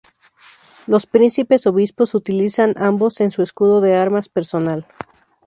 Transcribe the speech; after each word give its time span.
Los 0.87 1.05
Príncipes-Obispos 1.05 2.15
utilizan 2.15 2.73
ambos 2.77 3.21
en 3.21 3.29
su 3.29 3.43
escudo 3.43 3.81
de 3.81 3.93
armas 3.95 4.29
personal. 4.29 4.87